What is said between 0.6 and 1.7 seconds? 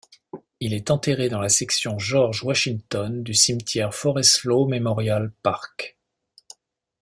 est enterré dans la